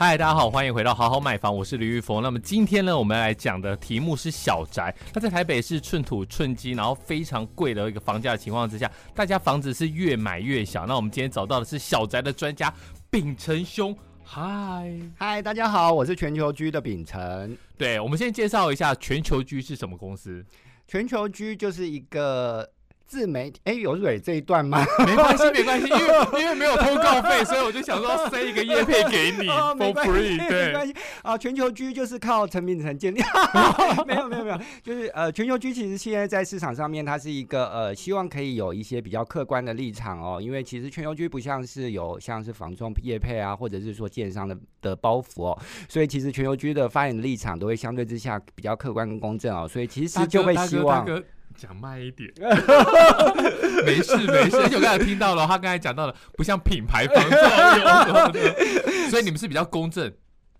[0.00, 2.22] 嗨，大家好，欢迎回到好好买房，我是李玉峰。
[2.22, 4.94] 那么今天呢，我们来讲的题目是小宅。
[5.12, 10.86] 那在台北是寸土寸金，然后非常贵的一个房价的情况之下，大家房子是越买越小。
[10.86, 12.72] 那我们今天找到的是小宅的专家
[13.10, 13.92] 秉承兄。
[14.22, 17.58] 嗨嗨，大家好，我是全球居的秉承。
[17.76, 20.46] 对，我们先介绍一下全球居是什么公司。
[20.86, 22.70] 全球居就是一个。
[23.08, 24.84] 自媒体哎，有蕊这一段吗？
[25.06, 26.04] 没关系，没关系，因为
[26.42, 29.46] 因为没有通告费，所以我就想说塞一个业配给你，
[29.80, 31.36] for free，对，没关系啊。
[31.36, 33.20] 全球居就是靠陈秉承建立，
[34.06, 51.06] 没有没有没有，就是呃，全球居其实现在在市场上面，它是一个呃，希望可以有一些比较客观的立场哦，因为其实全球居不像是有像是房仲业配啊，或者是说建商的的包袱哦，所以其实全球居的发言的立场都会相对之下比较客观跟公正哦，所以其实就会希望。
[51.58, 52.32] 讲慢一点，
[53.84, 54.56] 没 事没事。
[54.56, 57.16] 而且我刚才听到了，他刚才讲到了，不像品牌房
[58.32, 60.10] 仲，所以你们是比较公正、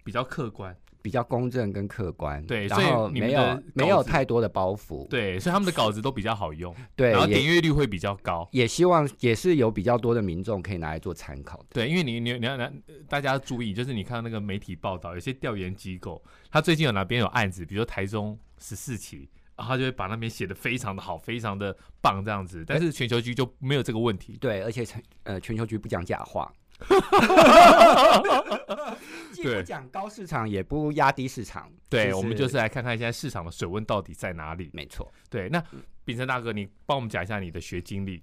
[0.02, 2.44] 比较客观、比较公正跟客观。
[2.46, 5.06] 对，然后没有没有太多的包袱。
[5.06, 6.74] 对，所以他们的稿子都比较好用。
[6.96, 8.48] 对，然后点阅率会比较高。
[8.50, 11.66] 也希望也是有比较多的民众可以拿来做参考的。
[11.74, 12.68] 对，因为你你你要拿
[13.08, 19.28] 大家注意，就是你看那个媒体报道，有些调研机构，他最近有哪边有案子，比如说台中十四期。
[19.58, 22.64] 然后他就会把那边写的非常的好，非常的棒这样子。
[22.64, 24.38] 但是全球局就没有这个问题。
[24.40, 26.50] 对，而且全呃全球局不讲假话，
[29.32, 31.68] 既不讲高市场，也不压低市场。
[31.88, 34.70] 对，就是、我们就是来看看现在市场的水温到底在哪里。
[34.72, 35.12] 没错。
[35.28, 35.60] 对，那
[36.04, 38.22] 秉承大哥，你帮我们讲一下你的学经历。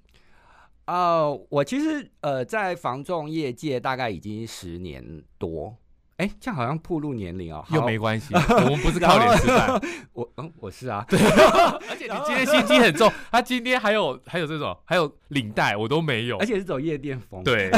[0.88, 5.76] 哦、呃，我其实呃在房仲业界大概已经十年多。
[6.18, 8.34] 哎，这样好像暴露年龄哦，又没关系，
[8.64, 9.82] 我们不是靠脸吃饭。
[10.14, 11.20] 我嗯，我是啊，对，
[11.90, 17.44] 而且你今天心机很重，他今天还有还有这种，还有领带，我都没有，而且是走夜店风。
[17.44, 17.70] 对，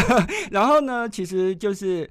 [0.51, 2.07] 然后呢，其实就是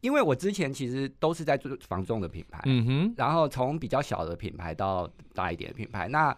[0.00, 6.34] 因为我之前其实都是在做防重的品牌，嗯哼，然后从比较小的品牌到大一点的品牌，那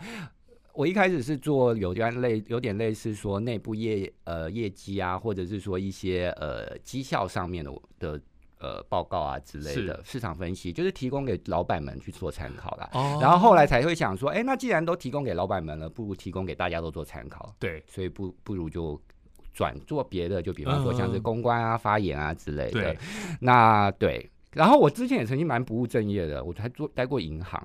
[0.72, 7.70] 我一开始是做有点类有点类似说内部业呃业绩啊，或者是说一些呃绩效上面的
[8.00, 8.20] 的。
[8.64, 12.88] 呃，报告啊之类的市场分析，就是提供给老板们去做参考啦。
[12.94, 17.54] 哦，然后后来才会想说，哎，那既然都提供给老板们了，不如提供给大家都做参考。
[17.58, 18.98] 对，所以不不如就
[19.52, 22.80] 转做别的，就比方说像是公关啊、发言啊之类的。
[22.80, 22.98] 对，
[23.38, 24.30] 那对。
[24.52, 27.62] 然后我之前也曾经蛮不务正业的，我还做待过银行。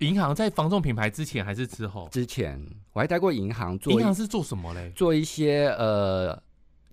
[0.00, 2.06] 银行在防重品牌之前还是之后？
[2.12, 2.62] 之前
[2.92, 3.92] 我还待过银行做。
[3.92, 4.92] 银行是做什么嘞？
[4.94, 6.38] 做一些呃，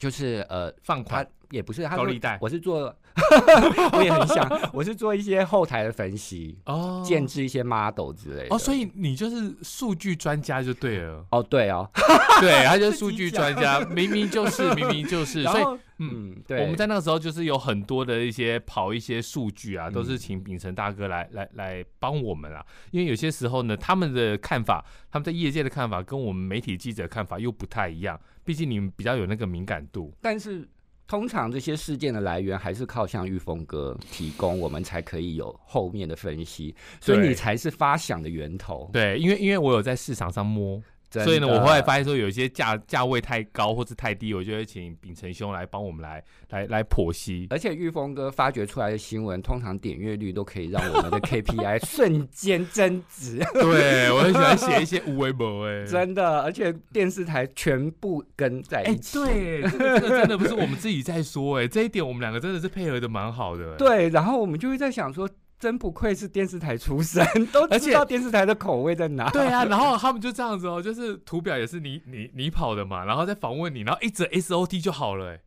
[0.04, 1.26] 就是呃放款。
[1.52, 2.92] 也不是他高利贷，我是做，
[3.94, 11.88] 我也很想，我是做一些后台的分析哦，建制一些 model 之类的哦，所以你就是数据专家就对了哦，对哦，
[12.42, 15.64] 对，他就是数据专家， 明明就是明明就是，所以
[16.12, 30.68] 嗯，对，我们在那个时候就是有很多的一些跑一些数据啊，都是请秉承大哥来来来帮我们啊，因为有些时候呢，他们的看法，他们在业界的看法跟我们媒体记者看法又不太一样，毕竟你们比较有那个敏感度，但是。
[31.06, 38.90] 通常这些事件的来源还是靠像玉峰哥提供，我们才可以有后面的分析，所以你才是发想的源头。
[38.92, 40.82] 对，因为因为我有在市场上摸。
[41.22, 47.48] 所以呢，我后来发现说，有一些价价位太高或是太低，我就会请秉承兄来帮我们来来来剖析。
[47.50, 53.40] 而且玉峰哥发掘出来的新闻，通常点阅率都可以让我们的 KPI 瞬间增值。
[53.54, 59.20] 对，我很喜欢写一些无微博哎，真的，而且电视台全部跟在一起。
[59.20, 63.76] 对，这个真的不是我们自己在说哎，这一点我们两个真的是配合的蛮好的。
[63.76, 65.30] 对，然后我们就会在想说。
[65.64, 69.30] 真不愧是电视台出身，都知道电视台的口味在哪。
[69.30, 75.38] 对啊， 然后他们就这样子哦，就是图表也是你你你跑的嘛，然后再访问你，然后一直 SOT 就好了。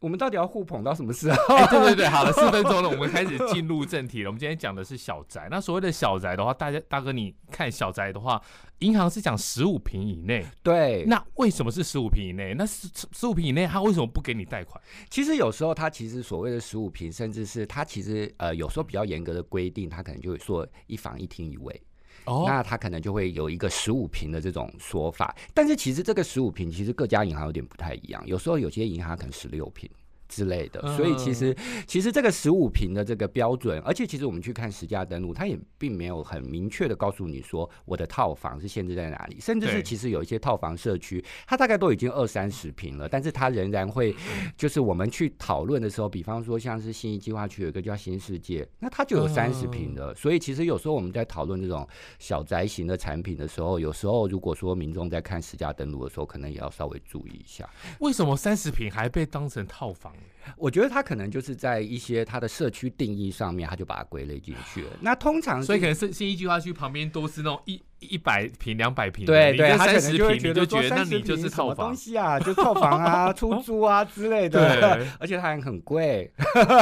[0.00, 1.54] 我们到底要互捧到什么时候？
[1.56, 4.28] 欸、对对对，好了，四分钟了，我们开始进入正题了。
[4.28, 5.48] 我们今天讲的是小宅。
[5.50, 8.40] 那所谓的小宅的话，大家大哥你看小宅的话，
[8.80, 10.44] 银行是讲十五平以内。
[10.62, 11.04] 对。
[11.06, 12.54] 那为什么是十五平以内？
[12.54, 14.80] 那十十五平以内，他为什么不给你贷款？
[15.08, 21.82] 其实有时候他其实所谓的十五平，甚至是他其实呃有时候比较严格的规定，他可能就会说一房一厅一卫。
[22.26, 25.34] 哦，那他可能就会有一个十五平的这种说法。
[25.54, 29.88] 但是其实这个十五平，其实各家银行有点不太一样，有时候有些银行可能十六平。
[30.28, 31.56] 之类的，所以其实
[31.86, 44.14] 其实这个十五平的这个标准，而且其实我们去看实价登录，它也并没有很明确的告诉你说我的套房是限制在哪里，甚至是其实有一些套房社区，它大概都已经二三十平了，但是它仍然会
[44.56, 51.86] 就是我们去讨论的时候，比方说像是信义计划区有一个叫新世界，那它就有三十平的，所以其实有时候我们在讨论这种
[52.18, 57.68] 小宅型的产品的时候，有时候如果说民众在看实价登录的时候，可能也要稍微注意一下，
[58.00, 60.12] 为什么三十平还被当成套房？
[60.16, 60.35] Yeah.
[60.56, 64.90] 我觉得他可能就是在一些他的社区定义上面，他就把它归类进去了。
[65.00, 74.80] 那通常，所以可能是新一计划区旁边都是那种一一百平、两百平，对对，他可能就会觉得那你就是套房东西啊，就套房啊、 出租啊之类的。
[74.80, 76.30] 对， 而且它还很贵。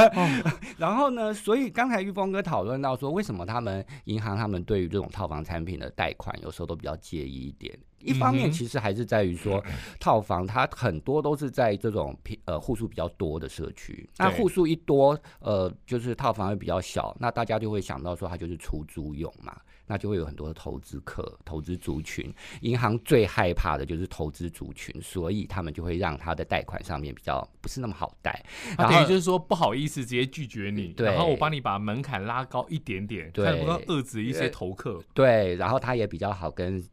[0.76, 7.78] 然后呢，所以刚才玉峰哥讨论到说，为什么他们银行他们对于这种套房产品的贷款，有时候都比较介意一点。
[8.00, 9.64] 一方面其实还是在于说，
[9.99, 19.56] 套房它很多都是在这种平呃户数比较多的社区，那户数一多，呃，就是套房会比较小，那大家就会想到说它就是出租用嘛，
[19.86, 28.44] 那就会有很多的投资客、投资族群，银行最害怕的就是投资族群，所以他们就会让他的贷款上面比较不是那么好贷，
[28.76, 36.84] 那等于就是说不好意思直接拒绝你，对，然后我帮你把门槛拉高一点点，对，不能遏制一些投客，对，然后他也比较好跟。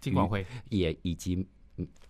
[0.00, 0.46] 金管会。
[0.68, 1.44] 也以及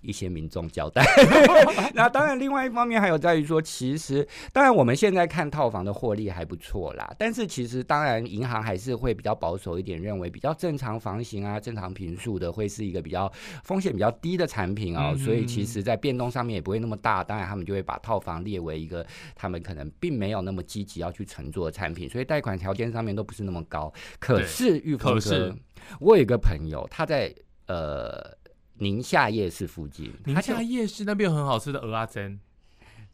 [0.09, 1.05] 一些民众交代。
[1.93, 7.15] 那当然，另外一方面还有在于说，其实当然我们现在看套房的获利还不错啦。
[7.19, 13.31] 但是其实当然，银行还是会比较保守一点，认为比较正常房型啊、正常平数的会是一个比较
[13.65, 15.15] 风险比较低的产品哦。
[15.19, 17.23] 所以其实在变动上面也不会那么大。
[17.23, 19.07] 当然，他们就会把套房列为一个
[19.37, 23.93] 他们可能并没有那么积极要去乘坐的产品，所以贷款条件上面都不是那么高。
[24.19, 25.55] 可是玉峰哥，
[26.01, 27.35] 我有一个朋友，他在。
[27.69, 28.35] 呃，
[28.79, 32.39] 宁夏夜市附近，宁夏夜市那边有很好吃的鹅阿珍。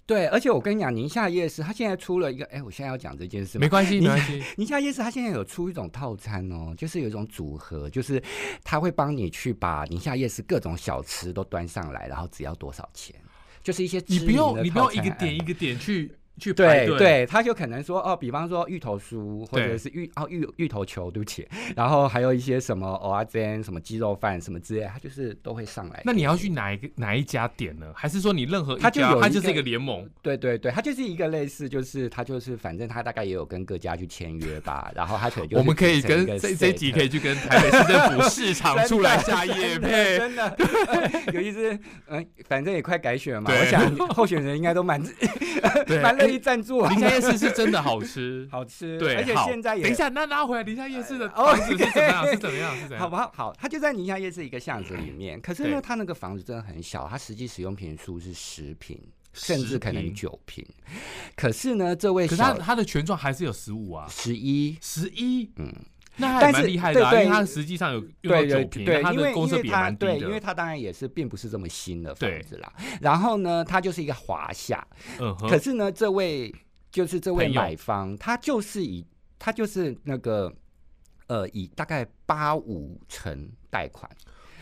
[0.06, 4.42] 对，而且我跟你讲，宁夏夜市它现在出了一个，哎，我现在要讲这件事，没关系，没关系。
[4.56, 8.22] 宁夏夜市它现在有出一种套餐哦，就是有一种组合，就是
[8.62, 13.16] 他会帮你去把宁夏夜市各种小吃都端上来，然后只要多少钱，
[13.62, 16.12] 就是一些你不用你不用一个点一个点去。
[16.38, 21.46] 去排队对，他就可能说哦，比方说芋头酥，或者是芋哦芋芋头球，对不起，
[21.76, 26.02] 然后还有一些什么蚵仔煎、什么鸡肉饭什么之类，他就是都会上来。
[26.04, 27.86] 那你要去哪一个哪一家点呢？
[27.94, 28.82] 还是说你任何一家？
[28.82, 30.08] 他就有，他就是一个联盟。
[30.22, 40.56] 对对对，他就是一个类似，就是他就是反正他大概也有跟各家去签约吧， 然后他可能就我们可以跟这这集可以去跟台北市政府市场 出来下业配，真的
[41.32, 41.78] 有意思。
[42.08, 45.00] 嗯，反正也快改选嘛，我想候选人应该都蛮
[46.02, 46.23] 蛮。
[46.26, 46.90] 可以赞助啊！
[46.90, 48.98] 林家夜市是真的好吃， 好吃。
[48.98, 52.26] 对，而且现在也等一下，那拉回来林家夜市的房子是怎么样？
[52.26, 52.74] 是怎么样？
[52.76, 52.98] 是怎样？
[53.00, 53.30] 好不好？
[53.34, 55.40] 好，它就在宁夏夜市一个巷子里面。
[55.40, 58.98] 可是呢，它那个房子真的很小，它实际使用坪数是十坪，
[59.32, 60.64] 甚至可能九瓶。
[61.36, 65.72] 可是呢，这位，可是他他的权状还是有十五啊，十一，十一，嗯。
[66.16, 70.12] 那还蛮厉害的，因为它实际上有用到酒瓶，它的公设比蛮低的。
[70.12, 72.72] 对，因为它当然也是并不是这么新的房子啦。
[73.00, 74.86] 然后呢，它就是一个华夏。
[75.20, 75.36] 嗯。
[75.48, 76.54] 可是呢，这位
[76.90, 79.04] 就是这位买方，他就是以
[79.38, 80.52] 他就是那个
[81.26, 84.08] 呃，以大概八五成贷款。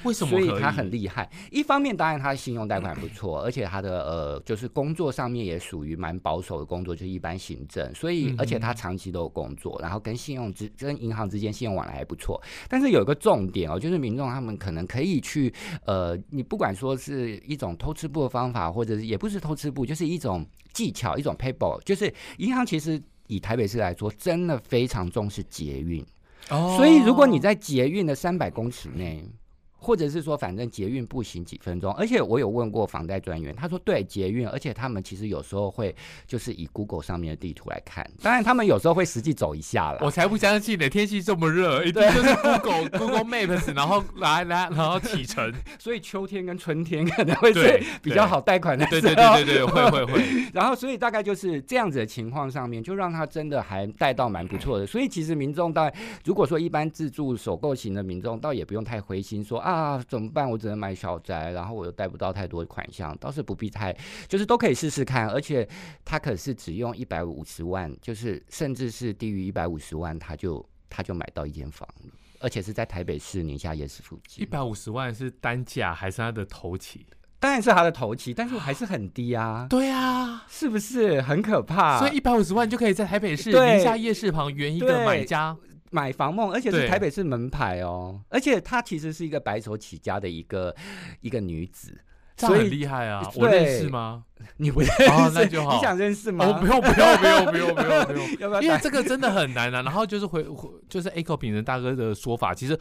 [0.05, 0.31] 为什么？
[0.31, 1.29] 所以他很厉害。
[1.51, 7.95] 一方面，当然他的信用贷款不错，而且他的呃，就是工作上面也属于蛮保守的工作，就是一般行政。
[7.95, 12.41] 所以，而且他长期都有工作，然后跟信用之跟银行之间信用往来还不错。
[12.69, 15.53] 但是有一个重点哦，就是民众他们可能可以去
[15.85, 26.05] 呃，你不管说是一种偷吃布的方法，或者是也不是偷吃布，就是一种技巧，一种 paper，就是银行其实以台北市来说，真的非常重视捷运。
[26.51, 26.75] 哦。
[26.77, 29.25] 所以，如果你在捷运的三百公尺内。
[29.83, 35.95] 或者是说，反正捷运步行几分钟，而且我有问过房贷专员，他说对捷运，而且他们其实有时候会
[36.27, 39.99] 就是以 Google 上面的地图来看，当然他们有时候会实际走一下了。
[40.03, 49.01] 我才不相信呢，天气这么热，一定就是 Google Google Maps，然后来来然后启程，所以秋天跟春天可能会是比较好贷款的时候。
[49.01, 50.23] 对对对对对，会会会。
[50.55, 54.87] 然后所以大概就是这样子的情况上面，就让他真的还贷到蛮不错的。
[54.87, 55.91] 所以其实民众到
[56.25, 59.72] 如果说一般自住首购型的民众，倒也不用太灰心说啊。
[59.73, 60.49] 啊，怎么办？
[60.49, 63.97] 我只能买小宅，然后我又贷不到太多款项，倒是不必太，
[64.29, 65.29] 就是都可以试试看。
[65.29, 65.69] 而且
[66.05, 71.89] 他可是只用一百五十万，就是甚至是低于一百五十万，他就他就买到一间房，
[72.41, 74.43] 而且是在台北市宁夏夜市附近。
[74.43, 77.07] 一百五十万是单价还是他的头期？
[77.41, 79.67] 当然是他的头期，但是还是很低啊。
[79.69, 81.99] 对啊，是不是很可怕？
[81.99, 85.57] 所以一百五十万就可以在台北市宁夏夜市旁圆一个买家。
[85.93, 90.75] 买房梦，而且是台北市门牌哦，而且她其实是一个白手起家的一个
[91.21, 91.97] 一个女子。
[92.35, 93.31] 所以很厉害啊！
[93.37, 94.25] 我认识吗？
[94.57, 95.77] 你不认识，哦，那就好。
[95.77, 96.47] 你想认识吗？
[96.47, 98.63] 哦，不用，不用，不用，不用，不用，不用。
[98.65, 99.83] 因为这个真的很难啊。
[99.83, 100.45] 然后就是回，
[100.89, 102.77] 就是 Echo 品人大哥的说法，其实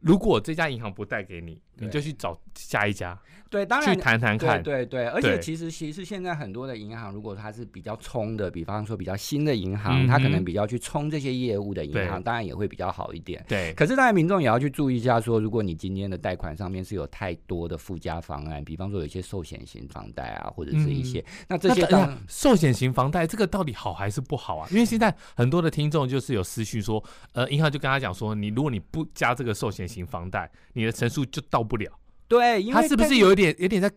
[0.00, 3.16] 如果这家银行不贷给你，你就去找下一家。
[3.50, 13.44] 对，当然去谈谈看，对对对，而且其实其实现在很多的银行，如果它是比较冲的，比方说比较新的银行，它可能比较去冲这些业务的银行，当然也会比较好一点。
[13.48, 21.86] 对，可是当然民众也要去注意一下，说如果你今天的贷款上面是有太多的附加方案，比方说有一些寿险型房贷啊，或者是一些，那这些
[22.26, 24.68] 寿险型房贷这个到底好还是不好啊？
[24.70, 27.02] 因为现在很多的听众就是有私讯说，
[27.32, 31.90] 呃，银行就跟他讲说，你如果你不加这个寿险型房贷，你的成数就到不了。
[32.28, 33.90] 对，因为他是不是有一点有点在？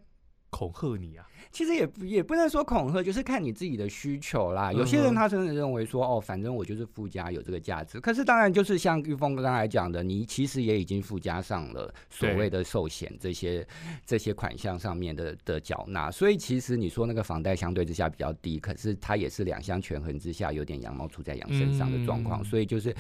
[0.50, 1.26] 恐吓你啊！
[1.52, 4.72] 其实也也不能说恐吓，就是看你自己的需求啦。
[4.72, 8.00] 有些人他真的认为说，哦，反正我就是附加有这个价值。
[8.00, 13.68] 可是当然就是像玉峰刚才讲的，你其实也已经附加上了所谓的寿险这些
[14.06, 16.10] 这些款项上面的的缴纳。
[16.10, 22.42] 所以其实你说那个房贷相对之下比较低，可是它也是两相权衡之下有点羊毛出在羊身上的状况。
[22.46, 22.96] 所以就是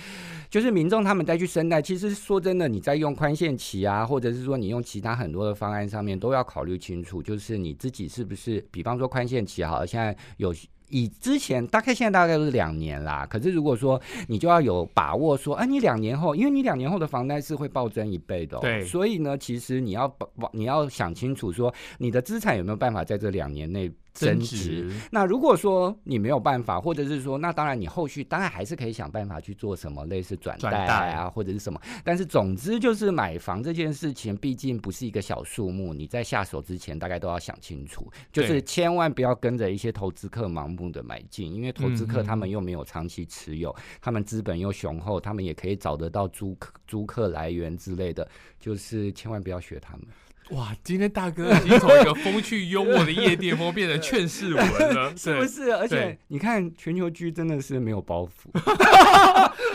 [0.49, 8.40] 就是民众他们再去申贷，其实说真的，你在用宽限期啊，或者是说你用其他很多的方案上面都要考虑清楚，就是你自己是不是。
[8.41, 10.53] 是，比方说宽限期好了，现在有
[10.89, 13.27] 以之前大概现在大概都是两年啦。
[13.29, 20.11] 可是如果说你就要有把握说，哎、啊，你两年后，因为你两年后的房贷是会暴增一倍的、喔，对，所以呢，其实你要
[20.53, 23.91] 你要想清楚说，你的资产有没有办法在这两年内。
[24.13, 24.91] 增值。
[25.11, 31.79] 那如果说你没有办法，或者是说，那当然你后续当然还是可以想办法去做什么类似转贷啊，或者是什么。
[32.03, 48.27] 但是总之就是买房这件事情，毕竟不是一个小数目，你在下手之前大概都要想清楚，就是千万不要跟着一些投资客盲目的买进，因为投资客他们又没有长期持有，他们资本又雄厚，他们也可以找得到租客租客来源之类的，
[48.59, 50.05] 就是千万不要学他们。
[50.51, 55.71] 哇，今天大哥 已经从一个风趣幽默的夜店风变成劝世文了， 是不是？
[55.73, 58.49] 而且你看全球居真的是没有包袱。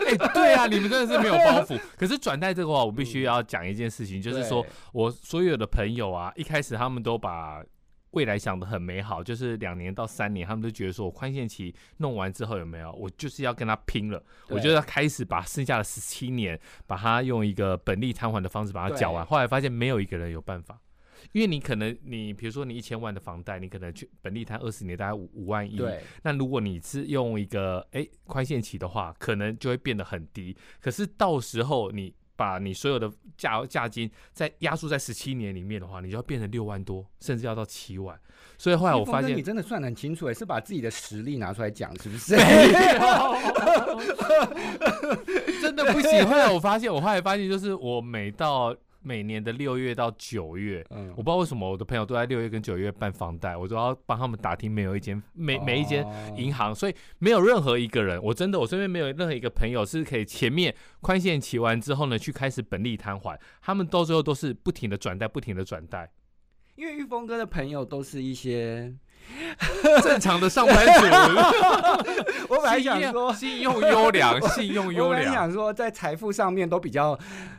[0.06, 1.78] 哎、欸，对啊，你们真的是没有包袱。
[1.96, 7.62] 可是转贷这个话，我必须要讲一件事情，就是说我所有的朋友啊，一开始他们都把。
[8.16, 19.24] 未来想得很美好，就是两年到三年，他们都觉得说，我宽限期弄完之后有没有，我就是要跟他拼了，我就要开始把剩下的十七年，把它用一个本利摊还的方式把它缴完。
[19.26, 20.80] 后来发现没有一个人有办法，
[21.32, 26.02] 因为你可能你比如说你一千万的房贷，你可能去本利摊二十年大概五五万亿，对。
[26.22, 30.56] 那如果你是用一个哎宽限期的话，可能就会变得很低。
[30.80, 32.14] 可是到时候你。
[32.36, 38.18] 把你所有的价价金再压缩在十七年里面的话，你就要变成六万多，甚至要到七万。
[38.58, 42.36] 所以后来我发现，你真的算得很清楚，是把自己的实力拿出来讲，是不是？
[45.60, 46.26] 真的不行。
[46.26, 48.74] 后来我发现，我后来发现，就是我每到。
[49.06, 56.04] 每年的六月到九月，嗯，我不知道为什么我的朋友都在六月跟九月办房贷，我都要帮他们打听每有一间每每一间
[56.36, 66.10] 银行，所以没有任何一个人，我真的我身边没有任何一个朋友是可以前面宽限期完之后呢，去开始本利摊还，他们到最后都是不停的转贷，不停的转贷，
[66.74, 68.92] 因为玉峰哥的朋友都是一些。
[70.02, 71.06] 正常的上班族，
[72.48, 75.06] 我本来想说信用优良， 信用优良。
[75.08, 77.18] 我本来想说在财富上面都比较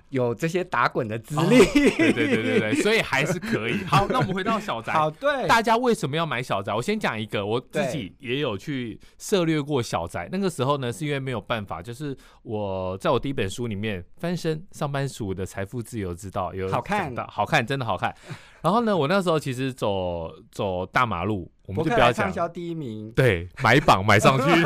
[0.10, 3.78] 有这些打滚的资历，哦，对对对对对，所以还是可以。
[3.86, 4.94] 好，那我们回到小宅。
[4.94, 6.74] 好，对，大家为什么要买小宅？
[6.74, 10.28] 我先讲一个，我自己也有去涉略过小宅。
[10.32, 18.14] 那个时候呢，是因为没有办法，就是我在我第一本书里面《翻身上班族的财富自由之道》有好看的，好看，真的好看。
[18.62, 22.26] 然后呢，我那时候其实走走大马路，我们就不要讲。
[22.26, 23.12] 畅销第一名。
[23.12, 24.46] 对，买榜买上去。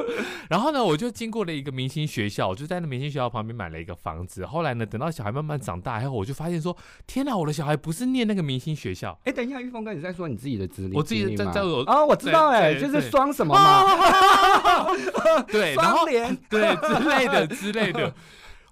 [0.48, 4.44] 然后呢，我就经过了一个明星学校，我就在那明星学校旁边买了一个房子。
[4.44, 9.16] 后来呢，等到小孩慢慢长大以后，我就发现说，天哪，我的小孩不是念那个明星学校。
[9.24, 10.96] 哎，等一下，玉峰哥，你在说你自己的资历？
[10.96, 14.86] 我自己在在我哦，我知道，哎，就是双什么嘛？
[15.46, 18.12] 对，双联，对之类的之类的。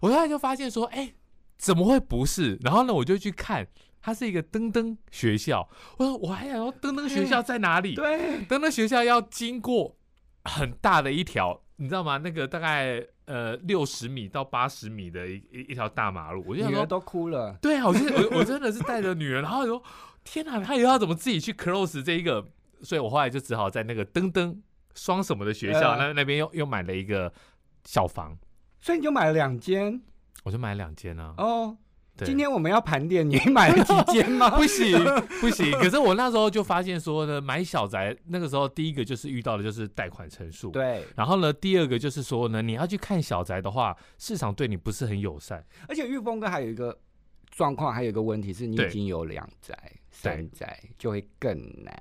[0.00, 1.12] 我后来就发现说，哎，
[1.56, 2.58] 怎么会不是？
[2.62, 3.66] 然后呢，我就去看。
[4.00, 7.94] 它是一个登登学校，我说我还想说登登学校在哪里？
[7.94, 9.96] 对，登登学校要经过
[10.44, 12.18] 很大的一条，你知道吗？
[12.18, 17.58] 那个大概呃六十米到八十米的一一一条大马路，我就想说都哭了。
[17.60, 19.82] 对啊，我我 我真的是带着女儿，然后说
[20.24, 22.46] 天哪，他以后要怎么自己去 close 这一个？
[22.80, 24.62] 所以我后来就只好在那个登登
[24.94, 27.32] 双什么的学校，那那边又又买了一个
[27.84, 28.38] 小房，
[28.80, 30.00] 所以你就买了两间，
[30.44, 31.34] 我就买了两间啊。
[31.38, 31.76] 哦。
[32.26, 34.50] 今天我们要盘点，你买了几间吗？
[34.58, 34.98] 不行
[35.40, 35.70] 不行。
[35.72, 41.04] 可是我那时候就发现说呢，买小宅那个时候第一个就是遇到的就是贷款成数，对。
[41.16, 45.64] 然后呢，第二个就是说呢，你要去看小宅的话，市场对你不是很友善。
[45.88, 46.96] 而且玉峰哥还有一个
[47.50, 49.76] 状况，还有一个问题是你已经有两宅、
[50.10, 51.94] 三宅，就会更难，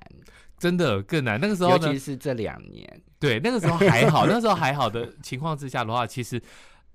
[0.58, 1.38] 真的更难。
[1.40, 6.42] 那个时候，尤其是这两年，对，那个时候还好，那时候还好的情况之下的话，其实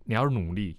[0.06, 0.78] 你要努力。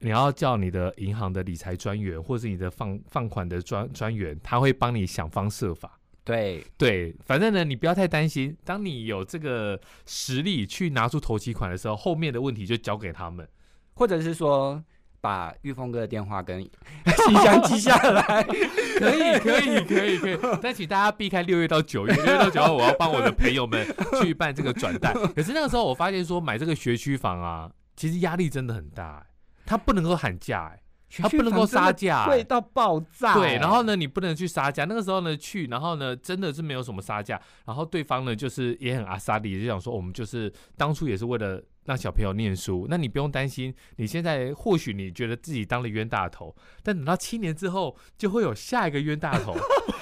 [0.00, 5.98] 你要叫你的银行的理财专员，或是你的放放款的专专员，他会帮你想方设法。
[6.22, 8.56] 对对，反正呢，你不要太担心。
[8.64, 13.48] 当你有这个实力去拿出头期款的时候，后面的问题就交给他们，
[13.94, 14.82] 或者是说
[15.20, 16.62] 把玉峰哥的电话跟
[17.26, 20.38] 信箱记下来，可以可以可以可以。
[20.62, 23.86] 但请大家避开六月到九月，六月到九月我要帮我的朋友们
[24.22, 25.12] 去办这个转贷。
[25.34, 29.26] 可是那个时候我发现说，买这个学区房啊，其实压力真的很大欸。
[29.70, 30.82] 他不能够喊价哎，
[31.22, 33.34] 他不能够杀价，贵到爆炸。
[33.34, 34.84] 对，然后呢，你不能去杀价。
[34.84, 37.40] 那个时候呢，去，然后呢，真的是没有什么杀价。
[37.66, 41.62] 然后对方呢，就是也很阿萨利，就想说，我们就是当初也是为了。
[41.86, 43.74] 让小朋友念书，那你不用担心。
[43.96, 49.56] 你现在或许你觉得自己当了冤大头，但等到七年之后，就会有下一个冤大头。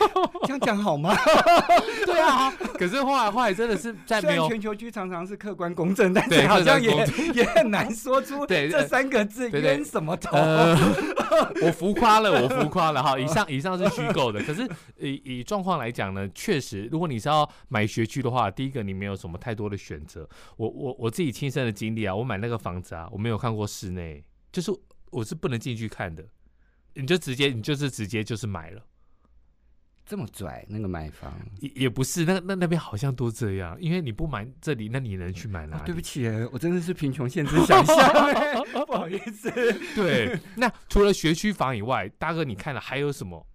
[0.45, 1.17] 这样讲好吗？
[2.05, 2.52] 对啊。
[2.78, 6.90] 可是后来后来真的是在没有全球居常常是客观公正，但是好像也
[7.35, 10.37] 也很难说出这三个字冤什么头。
[10.37, 10.76] 呃、
[11.62, 13.19] 我浮夸了，我浮夸了哈。
[13.19, 20.28] 以上以上是虚构的，可是以以状况来讲呢，确实，如果你是要买学区的话，第一个你没有什么太多的选择。
[20.57, 21.73] 我我我自己亲身的。
[21.78, 24.73] 经历啊，我买那个房子啊，我没有看过室内，就是
[25.12, 26.25] 我是不能进去看的，
[26.95, 28.83] 你就直接你就是直接就是买了，
[30.09, 35.83] 这么拽那个买房也也不是，那那那边好像都这样，因为你不买这里，那你能去买哪里？
[35.83, 37.97] 哦，对不起，我真的是贫穷限制想象，
[38.87, 39.50] 不好意思。
[39.95, 43.47] 对，那除了学区房以外，大哥你看了还有什么？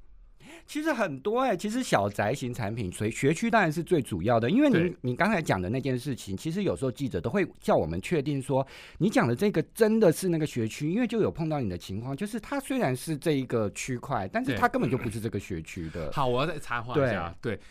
[0.65, 4.49] 其实很多哎、欸，其实小宅型产品，所以学区当然是最主要的。
[4.49, 8.65] 因为你你刚才讲的那件事情，其实有时候记者都会叫我们确定说，
[8.97, 16.11] 你讲的这个真的是那个学区，因为就有碰到你的情况，就是它虽然是这一个区块，但是它根本就不是这个学区的。
[16.13, 17.61] 好，我要再插话一下，对，对，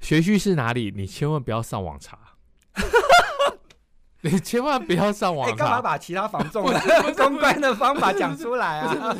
[0.00, 0.92] 学区是哪里？
[0.94, 2.18] 你千万不要上网查。
[4.22, 5.50] 你千万不要上网。
[5.50, 9.14] 你干嘛把其他房仲的公关的方法讲出来啊？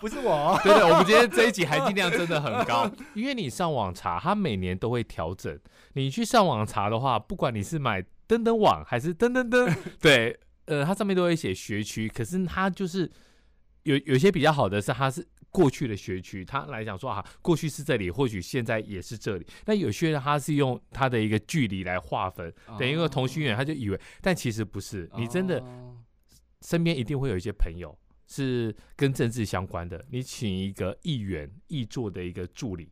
[0.00, 0.58] 不是 我。
[0.62, 5.58] 对对，我们今天这一集含金量真的很高， 因为你上网查，它每年都会调整。
[5.94, 13.10] 你去上网查的话，不管你是买登登网还是登登登，对，呃，它上面都会写学区，可是它就是
[13.82, 15.26] 有有些比较好的是，它是。
[15.52, 19.46] 过去的学区，他来讲说啊，过去是这里，或许现在也是这里。
[19.66, 25.08] 那有些人他是用他的一个距离来划分，等于一个同心圆，他就以为，但其实不是。
[25.16, 25.62] 你真的
[26.62, 32.90] 身边一定会有一些朋友是跟政治相关的，你请一个议员议座的一个助理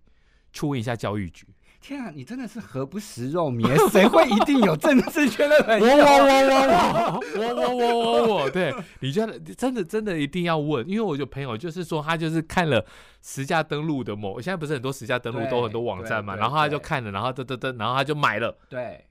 [0.53, 1.46] 去问一下教育局。
[1.81, 3.75] 天啊，你真的是何不食肉糜？
[3.90, 5.87] 谁会一定有政治圈的朋友？
[5.87, 12.85] 我我我我我我我我我，对，你觉得真的真的一定要问，因为我有朋友就是说他就是看了
[13.23, 18.59] 实价登录的某，现在不是很多实价登录都很多网站嘛，然后他就看了，然后噔噔噔，然后他就买了。
[18.69, 19.07] 对，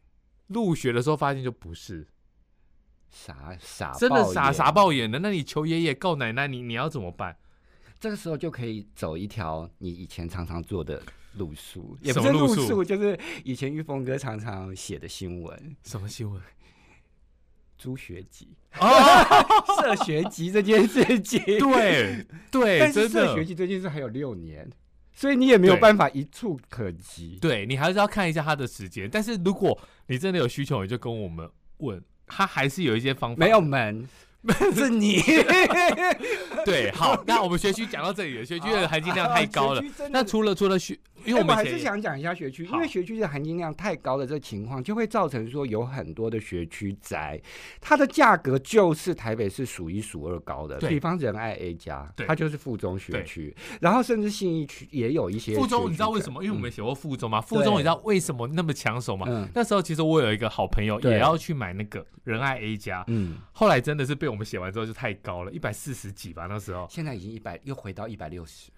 [0.47, 2.07] 入学的时候发现就不是，
[3.09, 5.17] 傻傻真的傻傻爆眼的。
[5.17, 7.35] 那你求爷爷告奶奶，你你要怎么办？
[7.99, 11.01] 这个时候就可以走一条你以前常常做的。
[11.33, 15.75] 路数也不是路数，就是以前玉峰哥常常写的新闻。
[15.83, 16.41] 什么新闻？
[17.77, 19.23] 朱学籍啊，
[19.81, 21.41] 设学籍这件事情。
[21.57, 24.69] 对对， 但是设学籍这件事还有六年，
[25.13, 27.37] 所以你也没有办法一触可及。
[27.39, 29.09] 对，你还是要看一下他的时间。
[29.09, 33.39] 但是如果你真的有需求，你就跟我们问，他还是有一些方法。
[33.39, 34.05] 没有门。
[34.73, 35.21] 是你
[36.63, 39.83] 对，好，那我们学区讲到这里了，学区的含金量太高了。
[40.11, 47.37] 那除了除了学，因为我们、还是想讲一下学区，因为学区的含金量太高的这个情况，就会造成说有很多的学区宅，
[47.81, 50.77] 它的价格就是台北市数一数二高的。
[50.87, 55.89] 比方仁爱 A 加，它就是附中学区，然后甚至信义区也有一些附中。
[55.89, 56.41] 你知道为什么？
[56.41, 57.41] 因为我们写过附中嘛。
[57.41, 59.25] 附中你知道为什么那么抢手吗？
[59.29, 64.28] 嗯、那时候其实我有一个好朋友也要去买那个仁爱 A 加，嗯，后来真的是被。
[64.29, 66.87] 我们写完之后就太高了，一百四十几吧，那时候。
[66.89, 68.71] 现在已经一百，又回到一百六十。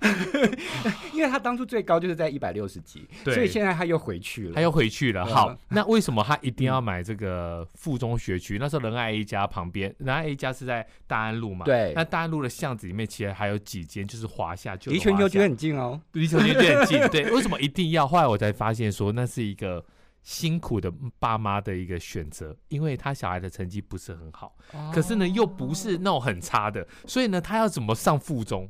[1.14, 5.24] 因为他当初最高就是在一百六十几，所以现在他又回去了，他又回去了。
[5.24, 8.58] 好，那为什么他一定要买这个附中学区？
[8.58, 11.64] 那时候仁爱 A 家旁边，仁爱 A 家是在大安路嘛？
[11.64, 11.92] 对。
[11.94, 17.08] 那大安路的巷子里面，其实还有几间，就是华夏，就离全球就很近哦，离全球就很近。
[17.08, 18.06] 对，为什么一定要？
[18.06, 19.84] 后来我才发现说，那是一个。
[20.28, 24.54] 辛苦的爸妈的一个选择，因为他小孩的成绩不是很好，
[24.92, 28.68] 可是呢又不是那种很差的，所以呢他要怎么上附中？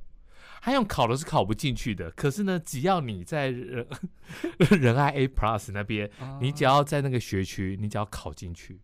[0.63, 3.85] 他用考的是考不进去的，可是呢只要你在仁
[4.81, 6.09] 仁爱 A Plus 那边，
[6.41, 8.81] 你只要在那个学区，你只要考进去，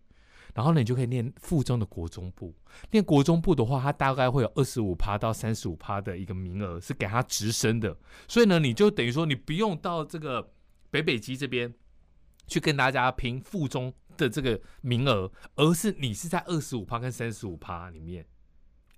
[0.52, 2.52] 然后呢你就可以念附中的国中部。
[2.90, 10.50] 念国中部的话，他大概会有二十五趴到三十五趴的一个名额是给他直升的，所以呢你就等于说你不用到这个
[10.90, 11.72] 北北基这边。
[12.46, 18.24] 去跟大家拼附中的这个名额，而是你是在二十五趴跟三十五趴里面，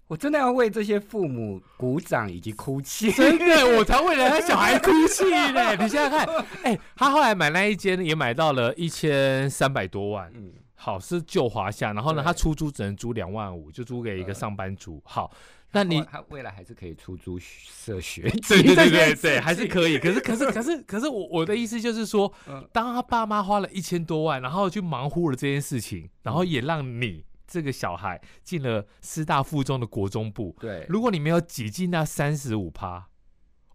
[0.09, 5.75] 我真的要为这些父母鼓掌以及哭泣，真的，我才为了他小孩哭泣呢。
[5.83, 6.27] 你现在看，
[6.63, 15.33] 哎、欸，他后来买那一间也买到了一千三百多万，嗯，好，是旧华夏，然后呢，他出租只能租两万五，就租给一个上班族，好。
[15.77, 19.99] 那你他未来还是可以出租社学， 对对对对对，还是可以。
[19.99, 22.33] 可是可是 可是可是我我的意思就是说，
[22.73, 33.09] 当他爸妈花了一千多万，然后去忙乎了这件事情，然后也让你这个小孩进了师大附中的国中部，对，如果你没有挤进那三十五趴，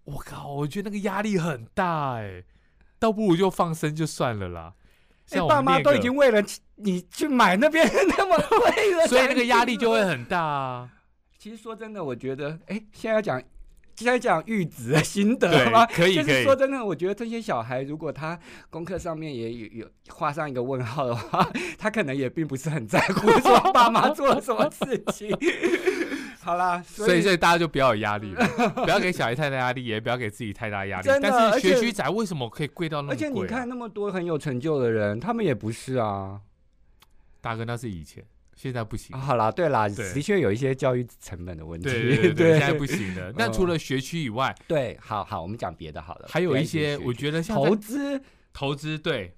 [0.05, 2.43] 我靠，我觉得那个压力很大哎，
[2.99, 4.73] 倒不如就放生就算了啦。
[5.27, 6.43] 像爸妈都已经为了
[6.75, 7.87] 你去买那边
[8.17, 10.89] 那么贵了，所以那个压力就会很大啊。
[11.41, 13.41] 其实说真的，我觉得，哎，现在要讲，
[13.95, 15.87] 现在讲育子的心得吗？
[15.87, 16.23] 可以，可以。
[16.23, 21.49] 就是说真的，我觉得这些小孩，如果他功课上面也有有画上一个问号的话，
[21.79, 25.35] 他可能也并不是很在乎说爸妈做了什么事情。
[26.41, 28.47] 好啦，所以所以，大家就不要有压力了，
[28.85, 31.09] 不要给小孩太大压力，也不要给自己太大压力。
[31.19, 33.17] 但是学区仔为什么可以贵到那么贵啊？
[33.17, 36.39] 而且你看那么多很有成就的人，他们也不是啊。
[37.41, 38.23] 大哥，那是以前。
[38.55, 39.17] 现在不行。
[39.17, 41.89] 好啦，对啦，的确有一些教育成本的问题。
[41.89, 43.33] 对 对对，对，现在不行的。
[43.37, 46.27] 那除了学区以外，对，好好，我们讲别的好了。
[46.29, 48.21] 还有一些，我觉得像投资，
[48.53, 49.35] 投资对。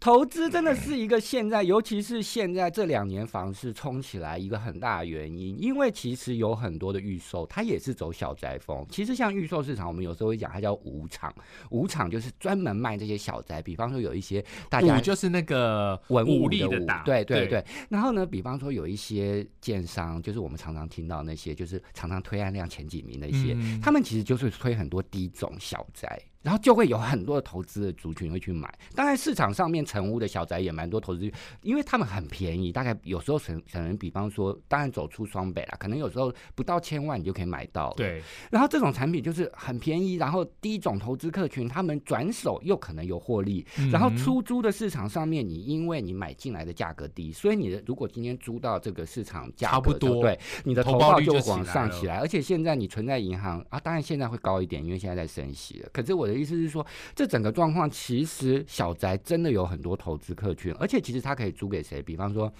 [0.00, 8.86] 投资真的是一个现在，尤其是现在这两年房市冲起来一个很大的原因，因为其实有很多的预售，它也是走小宅风。
[8.90, 11.34] 其实像预售市场，我们有时候会讲它叫五厂，
[11.70, 16.70] 五厂就是专门卖这些小宅，比方说有一些大家就是那个文武的武，
[17.04, 17.64] 对对对，对。
[17.88, 26.20] 然后呢，比方说有一些建商，就是我们常常听到那些，就是常常推案量前几名那些，嗯，他们其实就是推很多低种小宅。
[26.42, 31.30] 然后就会有很多的投资的族群会去买，当然市场上面成屋的小宅也蛮多投资，
[31.62, 37.92] 因为他们很便宜，大概有时候可可能比方说，当然走出双北啦，可能有时候不到千万你就可以买到。
[37.96, 38.22] 对。
[38.50, 55.88] 然后这种产品就是很便宜，然后第一种投资客群他们转手又可能有获利，然后出租的市场上面，你因为你买进来的价格低，所以你的如果今天租到这个市场价格差不多，对，你的投报就往上起来，而且现在你存在银行啊，当然现在会高一点，因为现在在升息了。
[55.92, 62.00] 可是我的意思是说，这整个状况其实小宅真的有很多投资客群，而且其实它可以租给谁？
[62.02, 62.52] 比方说。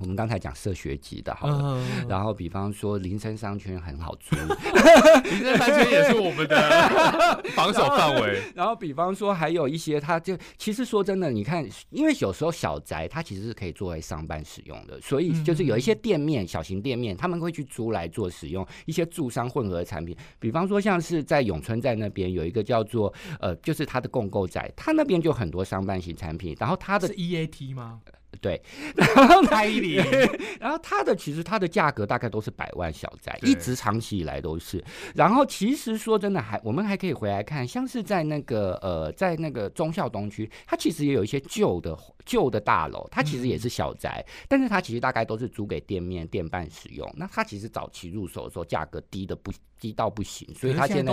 [0.00, 4.34] 我们刚才讲社学级的，好了，嗯，然后比方说林森商圈很好租，
[5.28, 6.56] 林森商圈也是我们的
[7.54, 8.40] 防守范围。
[8.54, 20.16] 然后比方说还有一些，它就其实说真的，你看，因为有时候小宅它其实是可以作为上班使用的，所以就是有一些店面，小型店面他们会去租来做使用，一些住商混合产品。
[20.38, 28.00] 比方说像是在永春站那边有一个叫做呃，就是它的共购宅，它那边就很多商办型产品，然后它的是 EAT 吗？
[28.40, 28.60] 对，
[28.96, 29.96] 然后拍里，
[30.60, 34.82] 然后它的其实它的价格大概都是百万小宅，一直长期以来都是。
[35.14, 47.10] 然后其实说真的还，还我们还可以回来看，像是在那个呃，在那个忠孝东区，它其实也有一些旧的旧的大楼，它其实也是小宅，嗯，但是它其实大概都是租给店面店办使用。
[47.16, 51.12] 那它其实早期入手的时候价格低的不低到不行，所以它现在。